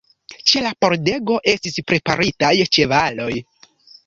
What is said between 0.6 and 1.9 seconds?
la pordego estis